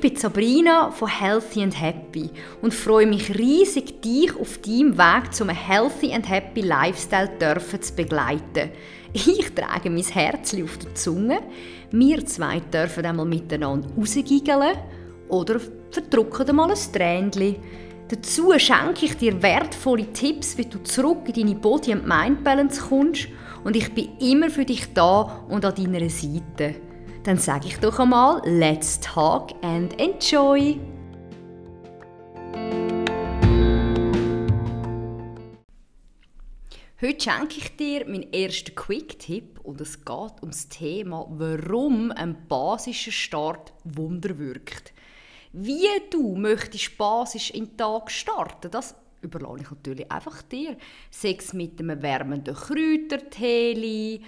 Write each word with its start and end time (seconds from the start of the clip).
Ich 0.00 0.12
bin 0.12 0.14
Sabrina 0.14 0.92
von 0.92 1.08
Healthy 1.08 1.60
and 1.60 1.80
Happy 1.80 2.30
und 2.62 2.72
freue 2.72 3.04
mich 3.04 3.36
riesig, 3.36 4.00
dich 4.00 4.30
auf 4.38 4.58
deinem 4.58 4.96
Weg 4.96 5.34
zum 5.34 5.48
Healthy 5.48 6.12
and 6.12 6.28
Happy 6.28 6.60
Lifestyle 6.60 7.28
dürfen 7.40 7.82
zu 7.82 7.96
begleiten. 7.96 8.70
Ich 9.12 9.52
trage 9.56 9.90
mein 9.90 10.04
Herz 10.04 10.54
auf 10.54 10.78
der 10.78 10.94
Zunge. 10.94 11.40
Wir 11.90 12.24
zwei 12.24 12.60
dürfen 12.60 13.06
einmal 13.06 13.26
miteinander 13.26 13.88
rausgiggeln 13.98 14.76
oder 15.30 15.60
verdrucken 15.90 16.54
mal 16.54 16.70
ein 16.70 16.92
Tränchen. 16.92 17.56
Dazu 18.06 18.56
schenke 18.56 19.06
ich 19.06 19.16
dir 19.16 19.42
wertvolle 19.42 20.12
Tipps, 20.12 20.56
wie 20.56 20.66
du 20.66 20.80
zurück 20.84 21.22
in 21.26 21.34
deine 21.34 21.56
Body- 21.56 21.92
and 21.92 22.06
Mind-Balance 22.06 22.82
kommst 22.82 23.26
und 23.64 23.74
ich 23.74 23.92
bin 23.92 24.16
immer 24.20 24.48
für 24.48 24.64
dich 24.64 24.94
da 24.94 25.44
und 25.48 25.64
an 25.64 25.74
deiner 25.74 26.08
Seite. 26.08 26.87
Dann 27.24 27.36
sage 27.36 27.66
ich 27.66 27.78
doch 27.78 27.98
einmal, 27.98 28.40
let's 28.44 29.00
talk 29.00 29.52
and 29.62 30.00
enjoy! 30.00 30.78
Heute 37.00 37.20
schenke 37.20 37.58
ich 37.58 37.76
dir 37.76 38.06
meinen 38.06 38.32
ersten 38.32 38.74
Quick-Tipp 38.74 39.60
und 39.62 39.80
es 39.80 40.04
geht 40.04 40.42
um 40.42 40.50
das 40.50 40.68
Thema, 40.68 41.26
warum 41.30 42.10
ein 42.12 42.48
basischer 42.48 43.12
Start 43.12 43.72
Wunder 43.84 44.38
wirkt. 44.38 44.92
Wie 45.52 45.86
du 46.10 46.34
möchtest 46.34 46.98
basisch 46.98 47.50
in 47.50 47.76
Tag 47.76 48.10
starten, 48.10 48.70
das 48.70 48.94
überlasse 49.22 49.62
ich 49.62 49.70
natürlich 49.70 50.10
einfach 50.10 50.42
dir. 50.42 50.76
Sex 51.10 51.52
mit 51.52 51.78
einem 51.80 52.02
wärmenden 52.02 52.54
Kräutertee 52.54 54.20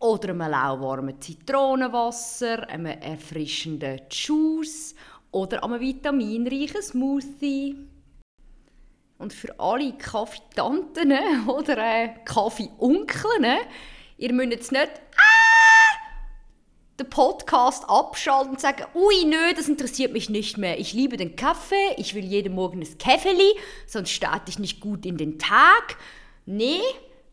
oder 0.00 0.30
einem 0.30 0.50
lauwarmen 0.50 1.20
Zitronenwasser, 1.20 2.68
einem 2.68 2.86
erfrischenden 2.86 4.00
Juice 4.10 4.94
oder 5.30 5.64
einem 5.64 5.80
vitaminreichen 5.80 6.82
Smoothie. 6.82 7.76
Und 9.18 9.32
für 9.32 9.58
alle 9.58 9.92
Kaffeetanten 9.94 11.12
oder 11.48 11.78
äh, 11.78 12.14
Kaffeeunkeln, 12.24 13.58
ihr 14.16 14.32
müsst 14.32 14.52
jetzt 14.52 14.72
nicht 14.72 14.90
ah, 15.16 15.96
den 17.00 17.10
Podcast 17.10 17.84
abschalten 17.88 18.52
und 18.52 18.60
sagen, 18.60 18.84
ui, 18.94 19.24
nö, 19.24 19.54
das 19.56 19.68
interessiert 19.68 20.12
mich 20.12 20.30
nicht 20.30 20.56
mehr. 20.56 20.78
Ich 20.78 20.92
liebe 20.92 21.16
den 21.16 21.34
Kaffee, 21.34 21.94
ich 21.96 22.14
will 22.14 22.24
jeden 22.24 22.54
Morgen 22.54 22.80
ein 22.80 22.98
Käffeli, 22.98 23.54
sonst 23.88 24.10
starte 24.10 24.50
ich 24.50 24.60
nicht 24.60 24.80
gut 24.80 25.04
in 25.04 25.16
den 25.16 25.40
Tag. 25.40 25.96
Nee, 26.46 26.80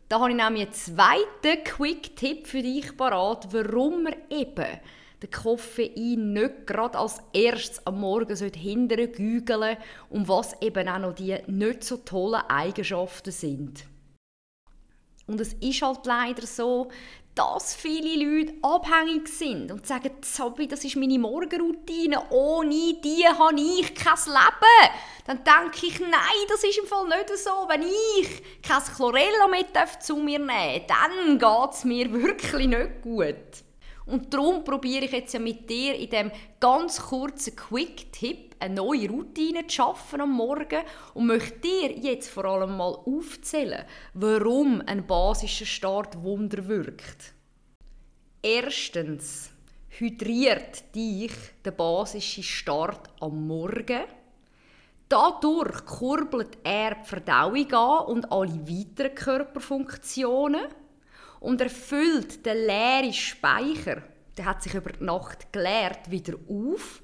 da 0.08 0.20
habe 0.20 0.30
ich 0.30 0.36
nämlich 0.36 0.64
einen 0.64 0.72
zweiten 0.72 1.64
Quick-Tipp 1.64 2.46
für 2.46 2.62
dich 2.62 2.96
parat, 2.96 3.48
warum 3.52 4.04
man 4.04 4.14
eben 4.30 4.78
den 5.22 5.30
Koffein 5.30 6.32
nicht 6.32 6.66
gerade 6.66 6.98
als 6.98 7.18
erstes 7.32 7.84
am 7.86 8.00
Morgen 8.00 8.36
hinterher 8.36 9.08
gügeln 9.08 9.76
und 10.10 10.28
was 10.28 10.60
eben 10.62 10.88
auch 10.88 10.98
noch 10.98 11.14
die 11.14 11.36
nicht 11.46 11.84
so 11.84 11.96
tollen 11.96 12.42
Eigenschaften 12.48 13.32
sind. 13.32 13.84
Und 15.26 15.40
es 15.40 15.54
ist 15.54 15.82
halt 15.82 16.06
leider 16.06 16.46
so, 16.46 16.88
dass 17.34 17.74
viele 17.74 18.24
Leute 18.24 18.54
abhängig 18.62 19.28
sind 19.28 19.70
und 19.70 19.86
sagen, 19.86 20.10
Sabi, 20.22 20.66
das 20.66 20.84
ist 20.84 20.96
meine 20.96 21.18
Morgenroutine, 21.18 22.30
ohne 22.30 22.94
die 23.04 23.26
habe 23.26 23.60
ich 23.60 23.94
kein 23.94 24.14
Leben. 24.26 24.94
Dann 25.26 25.44
denke 25.44 25.86
ich, 25.86 26.00
nein, 26.00 26.46
das 26.48 26.64
ist 26.64 26.78
im 26.78 26.86
Fall 26.86 27.06
nicht 27.08 27.36
so. 27.36 27.66
Wenn 27.68 27.82
ich 27.82 28.62
kein 28.62 28.82
Chlorella 28.82 29.48
mit 29.48 30.02
zu 30.02 30.16
mir 30.16 30.38
nehmen 30.38 30.82
dann 30.88 31.38
geht 31.38 31.72
es 31.72 31.84
mir 31.84 32.10
wirklich 32.10 32.66
nicht 32.66 33.02
gut. 33.02 33.65
Und 34.06 34.32
darum 34.32 34.62
probiere 34.62 35.06
ich 35.06 35.12
jetzt 35.12 35.34
ja 35.34 35.40
mit 35.40 35.68
dir 35.68 35.96
in 35.96 36.10
dem 36.10 36.30
ganz 36.60 37.00
kurzen 37.00 37.56
Quick-Tipp 37.56 38.54
eine 38.60 38.74
neue 38.76 39.10
Routine 39.10 39.66
zu 39.66 39.74
schaffen 39.74 40.20
am 40.20 40.30
Morgen 40.30 40.82
und 41.14 41.26
möchte 41.26 41.60
dir 41.60 41.90
jetzt 41.98 42.30
vor 42.30 42.44
allem 42.44 42.76
mal 42.76 42.94
aufzählen, 42.94 43.84
warum 44.14 44.80
ein 44.86 45.06
basischer 45.06 45.66
Start 45.66 46.22
Wunder 46.22 46.68
wirkt. 46.68 47.34
Erstens 48.42 49.50
hydriert 49.88 50.94
dich 50.94 51.32
der 51.64 51.72
basische 51.72 52.44
Start 52.44 53.10
am 53.20 53.48
Morgen. 53.48 54.04
Dadurch 55.08 55.84
kurbelt 55.84 56.58
er 56.62 56.94
die 56.94 57.08
Verdauung 57.08 57.72
an 57.72 58.06
und 58.06 58.32
alle 58.32 58.68
weiteren 58.68 59.14
Körperfunktionen 59.14 60.66
und 61.40 61.60
erfüllt 61.60 62.44
den 62.44 62.66
leeren 62.66 63.12
Speicher. 63.12 64.02
Der 64.36 64.44
hat 64.44 64.62
sich 64.62 64.74
über 64.74 64.92
die 64.92 65.04
Nacht 65.04 65.52
geleert 65.52 66.10
wieder 66.10 66.34
auf 66.48 67.02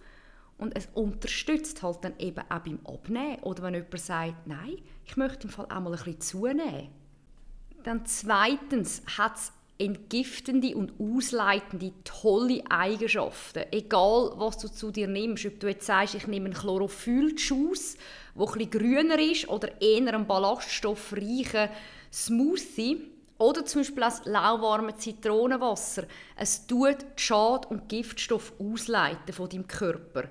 und 0.59 0.77
es 0.77 0.89
unterstützt 0.95 1.83
halt 1.83 1.99
dann 2.03 2.19
eben 2.19 2.45
auch 2.49 2.61
beim 2.61 2.79
Abnehmen. 2.85 3.43
Oder 3.43 3.65
wenn 3.65 3.75
jemand 3.75 3.99
sagt, 3.99 4.47
nein, 4.47 4.77
ich 5.05 5.17
möchte 5.17 5.49
im 5.49 5.51
Fall 5.53 5.67
auch 5.67 5.81
mal 5.81 5.87
ein 5.87 5.93
bisschen 5.93 6.21
zunehmen. 6.21 6.89
Dann 7.83 8.07
zweitens 8.07 9.03
hat 9.19 9.37
es 9.37 9.53
entgiftende 9.79 10.77
und 10.77 10.93
ausleitende 11.01 11.93
tolle 12.05 12.63
Eigenschaften. 12.71 13.65
Egal, 13.73 14.33
was 14.37 14.59
du 14.59 14.69
zu 14.69 14.93
dir 14.93 15.09
nimmst. 15.09 15.45
Ob 15.47 15.59
du 15.59 15.67
jetzt 15.67 15.87
sagst, 15.87 16.15
ich 16.15 16.29
nehme 16.29 16.47
einen 16.47 16.55
Chlorophyll-Juice, 16.55 17.97
der 18.37 18.43
etwas 18.43 18.71
grüner 18.71 19.19
ist, 19.19 19.49
oder 19.49 19.81
eher 19.81 20.15
einen 20.15 20.27
ballaststoffreichen 20.27 21.71
Smoothie, 22.13 23.12
oder 23.43 23.65
zum 23.65 23.81
Beispiel 23.81 24.01
das 24.03 24.25
lauwarme 24.25 24.97
Zitronenwasser. 24.97 26.05
Es 26.37 26.65
tut 26.67 26.99
Schad- 27.17 27.69
und 27.71 27.89
Giftstoff 27.89 28.53
ausleiten 28.61 29.33
von 29.33 29.49
deinem 29.49 29.67
Körper. 29.67 30.29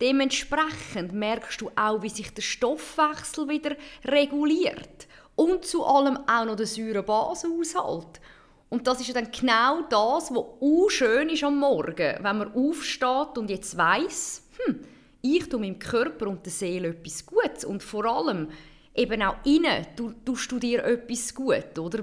Dementsprechend 0.00 1.12
merkst 1.12 1.60
du 1.60 1.70
auch, 1.74 2.02
wie 2.02 2.08
sich 2.08 2.32
der 2.32 2.42
Stoffwechsel 2.42 3.48
wieder 3.48 3.76
reguliert. 4.04 5.08
Und 5.34 5.64
zu 5.64 5.84
allem 5.84 6.16
auch 6.28 6.44
noch 6.44 6.56
der 6.56 6.66
Säurebasenhaushalt. 6.66 8.20
Und 8.68 8.86
das 8.86 9.00
ist 9.00 9.14
dann 9.14 9.30
genau 9.32 9.82
das, 9.82 10.30
was 10.30 10.38
auch 10.38 10.88
schön 10.88 11.30
ist 11.30 11.44
am 11.44 11.58
Morgen, 11.58 12.16
wenn 12.20 12.38
man 12.38 12.54
aufsteht 12.54 13.38
und 13.38 13.50
jetzt 13.50 13.76
weiß, 13.76 14.48
hm, 14.64 14.80
ich 15.20 15.48
tue 15.48 15.60
meinem 15.60 15.78
Körper 15.78 16.28
und 16.28 16.46
der 16.46 16.52
Seele 16.52 16.88
etwas 16.88 17.26
Gutes 17.26 17.64
und 17.64 17.82
vor 17.82 18.04
allem 18.04 18.48
eben 18.94 19.22
auch 19.22 19.36
innen 19.44 19.86
tust 20.24 20.52
du 20.52 20.58
dir 20.58 20.84
etwas 20.84 21.34
gut, 21.34 21.78
oder? 21.78 22.02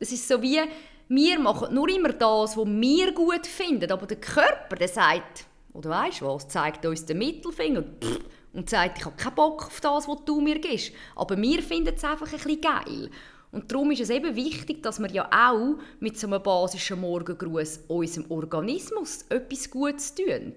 Es 0.00 0.12
ist 0.12 0.28
so 0.28 0.40
wie, 0.40 0.60
wir 1.08 1.38
machen 1.38 1.74
nur 1.74 1.88
immer 1.88 2.12
das, 2.12 2.56
was 2.56 2.66
wir 2.66 3.12
gut 3.12 3.46
finden, 3.46 3.90
aber 3.90 4.06
der 4.06 4.20
Körper, 4.20 4.76
der 4.76 4.88
sagt, 4.88 5.46
oder 5.72 5.90
weißt 5.90 6.20
du 6.20 6.26
was, 6.26 6.48
zeigt 6.48 6.84
uns 6.86 7.04
den 7.04 7.18
Mittelfinger 7.18 7.84
und 8.52 8.70
sagt, 8.70 8.98
ich 8.98 9.04
habe 9.04 9.16
keinen 9.16 9.34
Bock 9.34 9.66
auf 9.66 9.80
das, 9.80 10.08
was 10.08 10.24
du 10.24 10.40
mir 10.40 10.58
gibst. 10.58 10.92
Aber 11.16 11.36
wir 11.36 11.62
finden 11.62 11.94
es 11.94 12.04
einfach 12.04 12.32
ein 12.32 12.38
bisschen 12.38 12.60
geil. 12.60 13.10
Und 13.50 13.72
darum 13.72 13.90
ist 13.90 14.02
es 14.02 14.10
eben 14.10 14.36
wichtig, 14.36 14.82
dass 14.82 14.98
wir 14.98 15.10
ja 15.10 15.28
auch 15.32 15.78
mit 16.00 16.18
so 16.18 16.26
einem 16.26 16.42
basischen 16.42 17.00
Morgengruß 17.00 17.84
unserem 17.88 18.30
Organismus 18.30 19.22
etwas 19.30 19.70
Gutes 19.70 20.14
tun. 20.14 20.52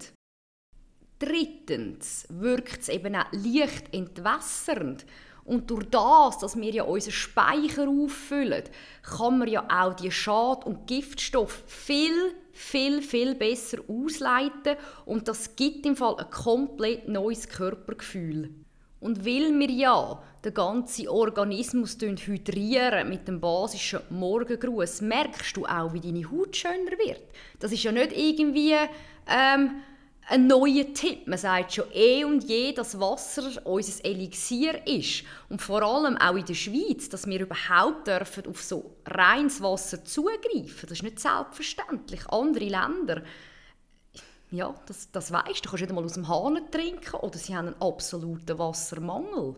Drittens 1.18 2.26
wirkt 2.28 2.82
es 2.82 2.88
eben 2.88 3.16
auch 3.16 3.32
leicht 3.32 3.94
entwässernd. 3.94 5.06
Und 5.44 5.70
durch 5.70 5.84
das, 5.90 6.38
dass 6.38 6.56
wir 6.56 6.70
ja 6.70 6.84
unseren 6.84 7.12
Speicher 7.12 7.88
auffüllen, 7.88 8.62
kann 9.02 9.38
man 9.38 9.48
ja 9.48 9.66
auch 9.68 9.94
die 9.94 10.10
Schad- 10.10 10.64
und 10.64 10.86
Giftstoffe 10.86 11.64
viel, 11.66 12.34
viel, 12.52 13.02
viel 13.02 13.34
besser 13.34 13.78
ausleiten 13.88 14.76
und 15.04 15.26
das 15.26 15.56
gibt 15.56 15.84
im 15.84 15.96
Fall 15.96 16.16
ein 16.16 16.30
komplett 16.30 17.08
neues 17.08 17.48
Körpergefühl. 17.48 18.50
Und 19.00 19.26
weil 19.26 19.58
wir 19.58 19.70
ja 19.70 20.22
den 20.44 20.54
ganzen 20.54 21.08
Organismus 21.08 21.98
hydrieren 22.00 23.08
mit 23.08 23.26
dem 23.26 23.40
basischen 23.40 23.98
Morgengruß, 24.10 25.00
merkst 25.00 25.56
du 25.56 25.66
auch, 25.66 25.92
wie 25.92 26.00
deine 26.00 26.30
Haut 26.30 26.56
schöner 26.56 26.92
wird. 27.04 27.22
Das 27.58 27.72
ist 27.72 27.82
ja 27.82 27.90
nicht 27.90 28.16
irgendwie 28.16 28.74
ähm, 29.26 29.82
ein 30.28 30.46
neuer 30.46 30.92
Tipp. 30.94 31.26
Man 31.26 31.38
sagt 31.38 31.74
schon 31.74 31.84
eh 31.92 32.24
und 32.24 32.44
je, 32.44 32.72
dass 32.72 32.98
Wasser 32.98 33.50
unser 33.64 34.04
Elixier 34.04 34.86
ist. 34.86 35.24
Und 35.48 35.60
vor 35.60 35.82
allem 35.82 36.16
auch 36.16 36.36
in 36.36 36.44
der 36.44 36.54
Schweiz, 36.54 37.08
dass 37.08 37.26
wir 37.26 37.40
überhaupt 37.40 38.06
dürfen 38.06 38.46
auf 38.46 38.62
so 38.62 38.96
reines 39.06 39.60
Wasser 39.60 40.04
zugreifen. 40.04 40.88
Das 40.88 40.92
ist 40.92 41.02
nicht 41.02 41.20
selbstverständlich. 41.20 42.28
Andere 42.28 42.64
Länder, 42.64 43.22
ja, 44.52 44.74
das, 44.86 45.10
das 45.10 45.32
weißt 45.32 45.64
du, 45.64 45.70
kannst 45.70 45.80
nicht 45.80 45.88
einmal 45.88 46.04
aus 46.04 46.12
dem 46.12 46.28
Hahn 46.28 46.60
trinken 46.70 47.16
oder 47.16 47.38
sie 47.38 47.56
haben 47.56 47.68
einen 47.68 47.82
absoluten 47.82 48.58
Wassermangel. 48.58 49.56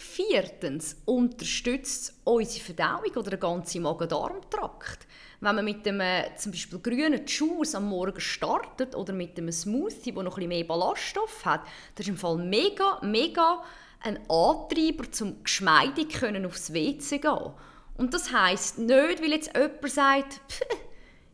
Viertens 0.00 0.94
unterstützt 1.06 2.20
unsere 2.22 2.64
Verdauung 2.64 3.10
oder 3.16 3.30
den 3.30 3.40
ganzen 3.40 3.82
Magen-Darm-Trakt. 3.82 5.08
Wenn 5.40 5.56
man 5.56 5.64
mit 5.64 5.84
dem 5.84 5.98
äh, 6.00 6.36
zum 6.36 6.52
Beispiel 6.52 6.78
grünen 6.78 7.26
Juice 7.26 7.74
am 7.74 7.88
Morgen 7.88 8.20
startet 8.20 8.94
oder 8.94 9.12
mit 9.12 9.36
einem 9.36 9.50
Smoothie, 9.50 10.12
der 10.12 10.22
noch 10.22 10.38
ein 10.38 10.46
mehr 10.46 10.62
Ballaststoff 10.62 11.44
hat, 11.44 11.62
das 11.96 12.06
ist 12.06 12.10
im 12.10 12.16
Fall 12.16 12.36
mega, 12.38 13.00
mega 13.02 13.64
ein 13.98 14.18
Antreiber, 14.30 15.04
um 15.20 15.42
geschmeidig 15.42 16.14
aufs 16.46 16.72
WC 16.72 16.98
zu 17.00 17.18
gehen. 17.18 17.52
Und 17.96 18.14
das 18.14 18.32
heisst 18.32 18.78
nicht, 18.78 19.20
weil 19.20 19.32
jetzt 19.32 19.50
jemand 19.52 19.90
sagt, 19.90 20.40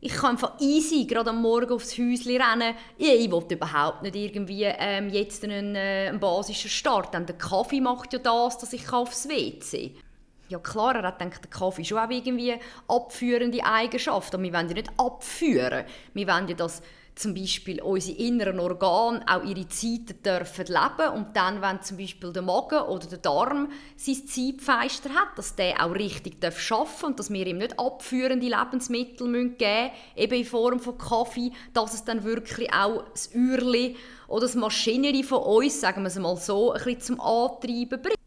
Ich 0.06 0.12
kann 0.12 0.32
einfach 0.32 0.60
easy 0.60 1.06
gerade 1.06 1.30
am 1.30 1.40
Morgen 1.40 1.72
aufs 1.72 1.96
Häuschen 1.96 2.36
rennen. 2.36 2.74
Ich 2.98 3.30
will 3.30 3.42
überhaupt 3.48 4.02
nicht 4.02 4.14
irgendwie 4.14 4.64
ähm, 4.64 5.08
jetzt 5.08 5.42
einen, 5.44 5.74
äh, 5.74 6.08
einen 6.08 6.20
basischen 6.20 6.68
Start. 6.68 7.14
Denn 7.14 7.24
der 7.24 7.38
Kaffee 7.38 7.80
macht 7.80 8.12
ja 8.12 8.18
das, 8.18 8.58
dass 8.58 8.74
ich 8.74 8.92
aufs 8.92 9.26
WC 9.26 9.92
ja 10.50 10.58
klar, 10.58 10.94
er 10.94 11.04
hat 11.04 11.18
gedacht, 11.18 11.42
der 11.42 11.50
Kaffee 11.50 11.84
schon 11.84 11.98
auch 11.98 12.10
irgendwie 12.10 12.54
abführende 12.86 13.64
Eigenschaften. 13.64 14.36
Aber 14.36 14.42
wir 14.44 14.52
wollen 14.52 14.68
ja 14.68 14.74
nicht 14.74 14.90
abführen. 14.98 15.84
Wir 16.12 16.26
wollen 16.28 16.48
ja, 16.48 16.54
dass 16.54 16.82
zum 17.14 17.34
Beispiel 17.34 17.80
unsere 17.80 18.18
inneren 18.18 18.58
Organe 18.58 19.24
auch 19.28 19.44
ihre 19.44 19.68
Zeiten 19.68 20.20
dürfen 20.22 20.66
leben 20.66 21.14
und 21.14 21.36
dann, 21.36 21.62
wenn 21.62 21.80
zum 21.82 21.96
Beispiel 21.96 22.32
der 22.32 22.42
Magen 22.42 22.80
oder 22.80 23.06
der 23.06 23.18
Darm 23.18 23.70
sein 23.96 24.26
Zeitfenster 24.26 25.10
hat, 25.10 25.36
dass 25.36 25.54
der 25.54 25.84
auch 25.84 25.94
richtig 25.94 26.40
darf 26.40 27.02
und 27.04 27.18
dass 27.18 27.32
wir 27.32 27.46
ihm 27.46 27.58
nicht 27.58 27.78
abführende 27.78 28.48
Lebensmittel 28.48 29.26
geben 29.26 29.32
müssen, 29.32 29.90
eben 30.16 30.34
in 30.34 30.44
Form 30.44 30.80
von 30.80 30.98
Kaffee, 30.98 31.52
dass 31.72 31.94
es 31.94 32.04
dann 32.04 32.24
wirklich 32.24 32.72
auch 32.72 33.04
das 33.12 33.30
Uhrli 33.34 33.96
oder 34.26 34.42
das 34.42 34.56
Maschinerie 34.56 35.22
von 35.22 35.42
uns, 35.42 35.80
sagen 35.80 36.02
wir 36.02 36.08
es 36.08 36.18
mal 36.18 36.36
so, 36.36 36.72
ein 36.72 36.82
bisschen 36.82 37.00
zum 37.00 37.20
Antreiben 37.20 38.02
bringt. 38.02 38.23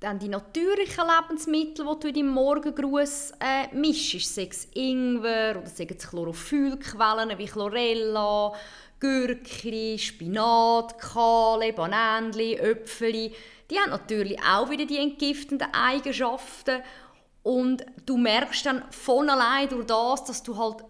Dann 0.00 0.20
die 0.20 0.28
natürlichen 0.28 1.04
Lebensmittel, 1.06 1.84
die 1.84 2.00
du 2.00 2.08
in 2.08 2.14
deinem 2.14 2.28
Morgengruß 2.28 3.32
äh, 3.40 3.74
mischst, 3.74 4.32
sei 4.32 4.48
es 4.48 4.68
Ingwer 4.74 5.58
oder 5.58 5.66
sei 5.66 5.88
es 5.90 6.08
Chlorophyllquellen 6.08 7.36
wie 7.36 7.46
Chlorella, 7.46 8.52
Gürkli, 9.00 9.98
Spinat, 9.98 10.98
Kale, 11.00 11.72
Bananli, 11.72 12.54
Äpfel, 12.54 13.32
die 13.70 13.78
haben 13.78 13.90
natürlich 13.90 14.40
auch 14.42 14.70
wieder 14.70 14.86
die 14.86 14.98
entgiftenden 14.98 15.72
Eigenschaften. 15.74 16.80
Und 17.42 17.84
du 18.06 18.16
merkst 18.16 18.66
dann 18.66 18.84
von 18.90 19.28
allein 19.28 19.68
durch 19.68 19.86
das, 19.86 20.24
dass 20.24 20.42
du 20.42 20.56
halt 20.56 20.84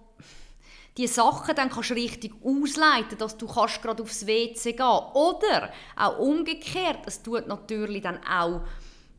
die 0.96 1.06
Sachen 1.06 1.54
dann 1.54 1.70
kannst 1.70 1.92
richtig 1.92 2.34
ausleiten, 2.44 3.16
dass 3.18 3.36
du 3.38 3.46
kannst 3.46 3.80
gerade 3.80 4.02
aufs 4.02 4.26
WC 4.26 4.72
gehen. 4.72 5.00
Oder 5.14 5.70
auch 5.96 6.18
umgekehrt, 6.18 7.00
es 7.06 7.22
tut 7.22 7.46
natürlich 7.46 8.02
dann 8.02 8.18
auch 8.24 8.62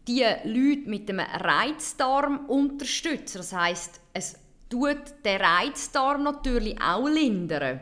die 0.10 0.26
Leute 0.44 0.90
mit 0.90 1.08
dem 1.08 1.20
Reizdarm 1.20 2.46
unterstützen. 2.48 3.38
Das 3.38 3.54
heißt, 3.54 4.02
es 4.12 4.36
tut 4.68 4.98
den 5.24 5.40
Reizdarm 5.40 6.24
natürlich 6.24 6.82
auch 6.82 7.08
lindern. 7.08 7.80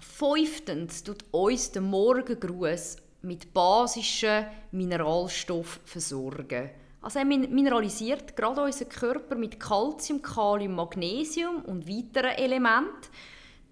Fünftens 0.00 1.04
tut 1.04 1.24
uns 1.30 1.70
der 1.70 1.82
Morgengruß 1.82 2.96
mit 3.22 3.54
basischen 3.54 4.46
Mineralstoffen 4.72 5.82
versorgen. 5.84 6.70
Also 7.02 7.20
er 7.20 7.24
mineralisiert 7.24 8.34
gerade 8.34 8.62
unseren 8.62 8.88
Körper 8.88 9.36
mit 9.36 9.60
Calcium, 9.60 10.20
Kalium, 10.20 10.74
Magnesium 10.74 11.62
und 11.62 11.88
weiteren 11.88 12.36
Elementen. 12.36 13.08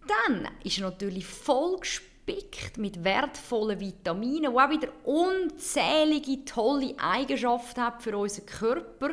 Dann 0.06 0.48
ist 0.62 0.78
er 0.78 0.90
natürlich 0.90 1.26
voll 1.26 1.80
gespickt 1.80 2.15
gespickt 2.26 2.78
mit 2.78 3.02
wertvollen 3.04 3.80
Vitaminen, 3.80 4.52
die 4.52 4.58
auch 4.58 4.70
wieder 4.70 4.88
unzählige 5.04 6.44
tolle 6.44 6.94
Eigenschaften 6.98 7.80
haben 7.80 8.00
für 8.00 8.16
unseren 8.16 8.46
Körper 8.46 9.10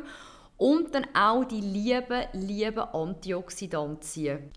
und 0.57 0.93
dann 0.93 1.07
auch 1.13 1.45
die 1.45 1.61
lieben, 1.61 2.25
lieben 2.33 2.79
Antioxidantien. 2.79 4.51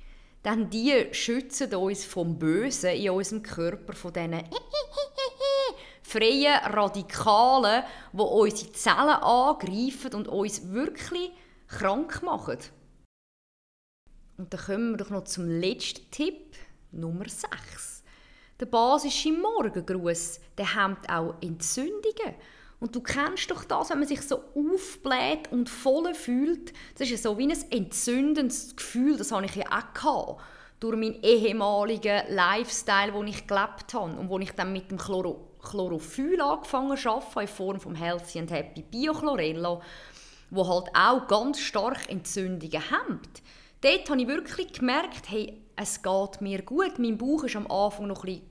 Denn 0.45 0.71
die 0.71 1.09
schützen 1.13 1.75
uns 1.75 2.05
vom 2.05 2.39
Bösen 2.39 2.91
in 2.91 3.11
unserem 3.11 3.43
Körper, 3.43 3.93
von 3.95 4.13
diesen 4.13 4.45
freien 6.03 6.65
Radikalen, 6.73 7.83
die 8.13 8.19
unsere 8.19 8.73
Zellen 8.73 9.23
angreifen 9.23 10.15
und 10.15 10.29
uns 10.29 10.71
wirklich 10.71 11.33
krank 11.67 12.23
machen. 12.23 12.59
Und 14.37 14.53
dann 14.53 14.61
kommen 14.61 14.91
wir 14.93 14.99
doch 14.99 15.11
noch 15.11 15.25
zum 15.25 15.49
letzten 15.49 16.11
Tipp, 16.11 16.55
Nummer 16.93 17.29
6. 17.29 17.96
Der 18.59 18.67
basische 18.67 19.33
Morgengruß, 19.33 20.41
der 20.57 20.75
hemmt 20.77 21.11
auch 21.11 21.35
Entzündungen. 21.43 22.35
Und 22.81 22.95
du 22.95 23.01
kennst 23.01 23.51
doch 23.51 23.65
das, 23.65 23.91
wenn 23.91 23.99
man 23.99 24.09
sich 24.09 24.23
so 24.23 24.43
aufbläht 24.55 25.51
und 25.51 25.69
voll 25.69 26.15
fühlt. 26.15 26.73
Das 26.95 27.03
ist 27.03 27.11
ja 27.11 27.17
so 27.17 27.39
wie 27.39 27.51
ein 27.51 27.71
entzündendes 27.71 28.77
Gefühl, 28.77 29.17
das 29.17 29.33
habe 29.33 29.47
ich 29.47 29.55
ja 29.55 29.65
auch 29.67 29.95
gehabt. 29.95 30.43
Durch 30.81 30.97
meinen 30.97 31.23
ehemaligen 31.23 32.23
Lifestyle, 32.29 33.13
den 33.13 33.29
ich 33.29 33.47
gelebt 33.47 33.95
habe 33.95 34.19
und 34.19 34.29
wo 34.29 34.39
ich 34.39 34.53
dann 34.53 34.73
mit 34.73 34.91
dem 34.91 34.99
Chloro 34.99 35.49
Chlorophyll 35.63 36.41
angefangen 36.41 36.97
habe, 36.97 37.43
in 37.43 37.49
Form 37.49 37.81
vom 37.81 37.95
Healthy 37.95 38.39
and 38.39 38.51
Happy 38.51 38.83
Biochlorella, 38.83 39.81
wo 40.51 40.69
halt 40.69 40.89
auch 40.95 41.27
ganz 41.27 41.61
stark 41.61 42.09
Entzündungen 42.11 42.83
hemmt. 42.83 43.43
Dort 43.81 44.11
habe 44.11 44.21
ich 44.21 44.29
wirklich 44.29 44.73
gemerkt, 44.73 45.29
hey, 45.29 45.66
es 45.77 46.03
geht 46.03 46.41
mir 46.41 46.63
gut. 46.63 46.99
Mein 46.99 47.19
Bauch 47.19 47.45
ist 47.45 47.57
am 47.57 47.71
Anfang 47.71 48.07
noch 48.09 48.25
ein 48.25 48.43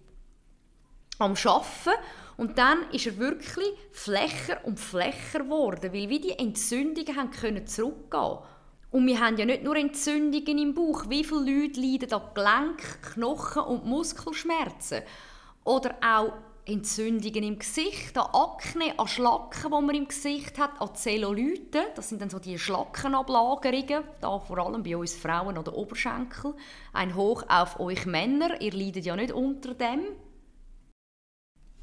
am 1.17 1.31
Arbeiten 1.31 2.01
und 2.35 2.57
dann 2.57 2.89
ist 2.91 3.07
er 3.07 3.17
wirklich 3.17 3.69
flächer 3.93 4.59
und 4.65 4.79
flächer 4.79 5.39
geworden, 5.39 5.93
weil 5.93 6.09
wie 6.09 6.19
die 6.19 6.37
Entzündungen 6.37 7.15
haben 7.15 7.31
können 7.31 7.65
zurückgehen 7.65 8.39
und 8.95 9.07
wir 9.07 9.19
haben 9.19 9.37
ja 9.37 9.45
nicht 9.45 9.63
nur 9.63 9.75
Entzündungen 9.75 10.57
im 10.57 10.73
Bauch. 10.73 11.09
Wie 11.09 11.25
viele 11.25 11.63
Leute 11.63 11.81
leiden 11.81 12.13
an 12.13 12.21
Gelenk, 12.33 13.01
Knochen 13.13 13.63
und 13.63 13.85
Muskelschmerzen? 13.85 15.01
Oder 15.65 15.95
auch 16.01 16.31
Entzündungen 16.67 17.43
im 17.43 17.59
Gesicht, 17.59 18.17
an 18.17 18.27
Akne, 18.33 18.97
an 18.97 19.07
Schlacken, 19.07 19.63
die 19.65 19.85
man 19.85 19.95
im 19.95 20.07
Gesicht 20.07 20.57
hat, 20.57 20.81
an 20.81 20.95
Zellulite, 20.95 21.85
das 21.95 22.09
sind 22.09 22.21
dann 22.21 22.31
so 22.31 22.39
die 22.39 22.57
Schlackenablagerungen, 22.57 24.03
da 24.19 24.39
vor 24.39 24.57
allem 24.57 24.81
bei 24.81 24.97
uns 24.97 25.13
Frauen 25.13 25.59
oder 25.59 25.75
Oberschenkel. 25.75 26.55
Ein 26.91 27.15
Hoch 27.15 27.43
auf 27.47 27.79
euch 27.79 28.07
Männer, 28.07 28.59
ihr 28.61 28.73
leidet 28.73 29.05
ja 29.05 29.15
nicht 29.15 29.31
unter 29.31 29.75
dem. 29.75 30.05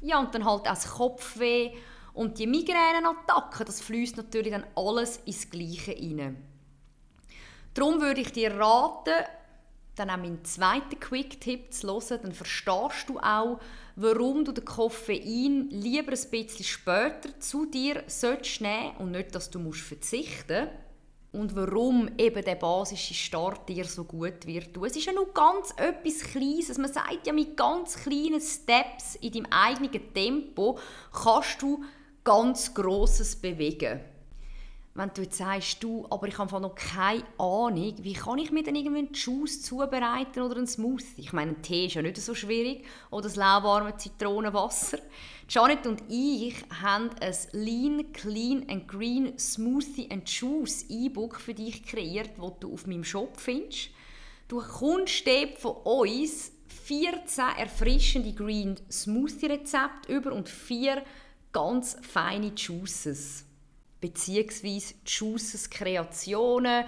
Ja, 0.01 0.19
und 0.19 0.35
dann 0.35 0.43
halt 0.43 0.61
auch 0.61 0.63
das 0.63 0.91
Kopfweh 0.95 1.71
und 2.13 2.37
die 2.37 2.47
Migränenattacken, 2.47 3.65
das 3.65 3.79
fließt 3.79 4.17
natürlich 4.17 4.51
dann 4.51 4.65
alles 4.75 5.17
ins 5.25 5.49
Gleiche 5.49 5.93
rein. 5.93 6.45
Darum 7.73 8.01
würde 8.01 8.19
ich 8.19 8.33
dir 8.33 8.53
raten, 8.53 9.25
dann 9.95 10.09
auch 10.09 10.17
meinen 10.17 10.43
zweiten 10.43 10.99
Quick-Tipp 10.99 11.73
zu 11.73 11.87
hören, 11.87 12.19
dann 12.23 12.31
verstehst 12.33 13.07
du 13.07 13.19
auch, 13.19 13.59
warum 13.95 14.43
du 14.43 14.51
den 14.51 14.65
Koffein 14.65 15.69
lieber 15.69 16.13
ein 16.13 16.29
bisschen 16.31 16.65
später 16.65 17.39
zu 17.39 17.65
dir 17.65 18.03
sollst 18.07 18.61
nehmen 18.61 18.97
und 18.97 19.11
nicht, 19.11 19.35
dass 19.35 19.49
du 19.49 19.59
musst 19.59 19.81
verzichten 19.81 20.65
musst. 20.65 20.83
Und 21.31 21.55
warum 21.55 22.09
eben 22.19 22.45
der 22.45 22.55
basische 22.55 23.15
Start 23.15 23.67
dir 23.67 23.85
so 23.85 24.03
gut 24.03 24.45
wird. 24.45 24.77
Es 24.77 24.95
ist 24.95 25.05
ja 25.05 25.13
nur 25.13 25.33
ganz 25.33 25.73
etwas 25.77 26.19
Kleines. 26.19 26.77
Man 26.77 26.93
sagt 26.93 27.25
ja, 27.25 27.33
mit 27.33 27.57
ganz 27.57 27.95
kleinen 27.95 28.39
Steps 28.39 29.15
in 29.15 29.31
deinem 29.31 29.47
eigenen 29.47 30.13
Tempo 30.13 30.77
kannst 31.11 31.59
du 31.63 31.83
ganz 32.23 32.71
Grosses 32.71 33.35
bewegen 33.35 34.12
wenn 34.95 35.09
du 35.15 35.23
jetzt 35.23 35.39
sagst, 35.39 35.83
du, 35.83 36.05
aber 36.11 36.27
ich 36.27 36.37
habe 36.37 36.59
noch 36.61 36.75
keine 36.75 37.23
Ahnung, 37.39 37.95
wie 38.01 38.13
kann 38.13 38.37
ich 38.37 38.51
mir 38.51 38.61
denn 38.61 38.75
irgendwie 38.75 38.99
einen 38.99 39.13
Juice 39.13 39.63
zubereiten 39.63 40.41
oder 40.41 40.57
einen 40.57 40.67
Smoothie? 40.67 41.21
Ich 41.21 41.33
meine, 41.33 41.51
ein 41.51 41.61
Tee 41.63 41.87
ist 41.87 41.95
ja 41.95 42.03
nicht 42.03 42.17
so 42.17 42.35
schwierig. 42.35 42.85
Oder 43.09 43.23
das 43.23 43.35
lauwarme 43.35 43.97
Zitronenwasser. 43.97 44.99
Janet 45.49 45.87
und 45.87 46.03
ich 46.09 46.55
haben 46.81 47.09
ein 47.19 47.35
Lean, 47.53 48.13
Clean 48.13 48.69
and 48.69 48.87
Green 48.87 49.37
Smoothie 49.39 50.11
and 50.11 50.29
Juice 50.29 50.85
E-Book 50.89 51.39
für 51.39 51.55
dich 51.55 51.83
kreiert, 51.83 52.29
das 52.37 52.51
du 52.59 52.73
auf 52.73 52.85
meinem 52.85 53.03
Shop 53.03 53.39
findest. 53.39 53.89
Du 54.47 54.61
kommst 54.61 55.23
von 55.57 55.75
uns 55.85 56.51
14 56.85 57.45
erfrischende 57.57 58.33
Green 58.33 58.75
Smoothie 58.91 59.47
Rezepte 59.47 60.13
über 60.13 60.33
und 60.33 60.49
vier 60.49 61.03
ganz 61.51 61.97
feine 62.03 62.51
Juices 62.55 63.42
beziehungsweise 64.03 64.95
Juices 65.05 65.69
Kreationen. 65.69 66.83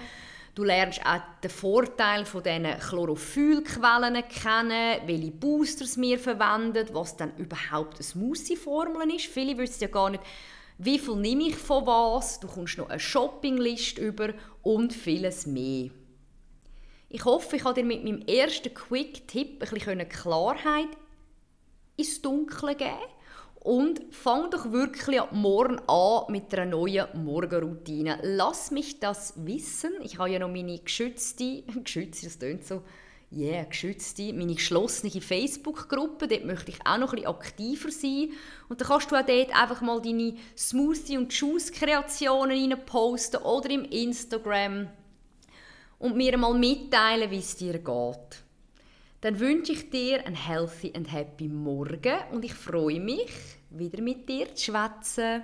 Du 0.54 0.66
lernst 0.66 1.00
auch 1.06 1.22
den 1.42 1.50
Vorteil 1.50 2.26
von 2.26 2.44
diesen 2.44 2.78
Chlorophyllquellen 2.78 4.22
kennen, 4.28 5.00
welche 5.06 5.32
Boosters 5.32 5.98
wir 5.98 6.20
verwenden, 6.20 6.90
was 6.92 7.16
dann 7.16 7.36
überhaupt 7.38 7.96
eine 7.96 8.04
Smoothie-Formel 8.04 9.16
ist. 9.16 9.28
Viele 9.28 9.58
wissen 9.58 9.84
ja 9.84 9.88
gar 9.88 10.10
nicht, 10.10 10.24
wie 10.78 11.00
viel 11.00 11.16
nehme 11.16 11.48
ich 11.48 11.56
von 11.56 11.88
was. 11.88 12.42
Du 12.42 12.48
kommst 12.48 12.78
noch 12.78 12.90
eine 12.90 13.00
Shoppingliste 13.00 14.02
über 14.02 14.34
und 14.62 14.92
vieles 14.92 15.46
mehr. 15.46 15.92
Ich 17.08 17.24
hoffe, 17.24 17.56
ich 17.56 17.64
habe 17.64 17.76
dir 17.76 17.86
mit 17.86 18.04
meinem 18.04 18.24
ersten 18.24 18.74
Quick-Tipp 18.74 19.64
ein 19.64 19.70
bisschen 19.70 20.10
Klarheit 20.10 20.90
ins 21.96 22.22
Dunkle 22.22 22.76
geben 22.76 23.15
und 23.66 24.00
fang 24.12 24.52
doch 24.52 24.72
wirklich 24.72 25.20
morgen 25.32 25.80
an 25.88 26.32
mit 26.32 26.54
einer 26.54 26.66
neuen 26.66 27.08
Morgenroutine. 27.16 28.20
Lass 28.22 28.70
mich 28.70 29.00
das 29.00 29.34
wissen. 29.38 29.92
Ich 30.04 30.20
habe 30.20 30.30
ja 30.30 30.38
noch 30.38 30.50
meine 30.52 30.78
geschützte, 30.78 31.64
geschützte, 31.84 32.28
das 32.28 32.38
klingt 32.38 32.64
so, 32.64 32.84
yeah, 33.32 33.64
geschützte, 33.64 34.32
meine 34.34 34.54
geschlossene 34.54 35.20
Facebook-Gruppe. 35.20 36.28
Dort 36.28 36.46
möchte 36.46 36.70
ich 36.70 36.86
auch 36.86 37.00
noch 37.00 37.14
ein 37.14 37.16
bisschen 37.16 37.28
aktiver 37.28 37.90
sein. 37.90 38.30
Und 38.70 38.82
dann 38.82 38.88
kannst 38.88 39.12
du 39.12 39.16
auch 39.16 39.26
dort 39.26 39.60
einfach 39.60 39.82
mal 39.82 40.00
deine 40.00 40.36
Smoothie- 40.56 41.18
und 41.18 41.34
Juice-Kreationen 41.34 42.86
posten 42.86 43.38
oder 43.38 43.72
im 43.72 43.86
Instagram. 43.86 44.90
und 45.98 46.16
mir 46.16 46.34
einmal 46.34 46.54
mitteilen, 46.54 47.32
wie 47.32 47.40
es 47.40 47.56
dir 47.56 47.80
geht. 47.80 48.45
Dann 49.26 49.40
wünsche 49.40 49.72
ich 49.72 49.90
dir 49.90 50.24
einen 50.28 50.36
healthy 50.36 50.94
and 50.96 51.12
happy 51.12 51.48
Morgen 51.48 52.20
und 52.32 52.46
ich 52.46 52.54
freue 52.54 53.00
mich, 53.00 53.58
wieder 53.72 54.00
mit 54.00 54.30
dir 54.30 54.54
zu 54.54 54.66
schwätzen. 54.66 55.44